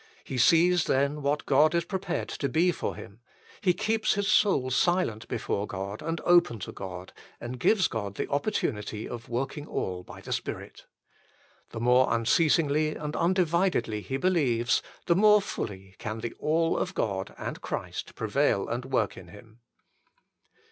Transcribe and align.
He 0.23 0.39
sees 0.39 0.85
then 0.85 1.21
what 1.21 1.45
God 1.45 1.75
is 1.75 1.85
prepared 1.85 2.27
to 2.29 2.49
be 2.49 2.71
for 2.71 2.95
him; 2.95 3.19
he 3.61 3.71
keeps 3.71 4.15
his 4.15 4.27
soul 4.27 4.71
silent 4.71 5.27
before 5.27 5.67
God 5.67 6.01
and 6.01 6.19
open 6.25 6.57
to 6.61 6.71
God, 6.71 7.13
and 7.39 7.59
gives 7.59 7.87
God 7.87 8.15
the 8.15 8.27
opportunity 8.27 9.07
of 9.07 9.29
working 9.29 9.67
all 9.67 10.01
by 10.01 10.19
the 10.19 10.33
Spirit. 10.33 10.87
The 11.69 11.79
more 11.79 12.11
unceasingly 12.11 12.95
and 12.95 13.13
undividedly 13.15 14.01
he 14.01 14.17
believes, 14.17 14.81
the 15.05 15.15
more 15.15 15.39
fully 15.39 15.93
can 15.99 16.21
the 16.21 16.33
All 16.39 16.79
of 16.79 16.95
God 16.95 17.35
and 17.37 17.61
Christ 17.61 18.15
prevail 18.15 18.67
and 18.67 18.85
work 18.85 19.15
in 19.15 19.27
him. 19.27 19.59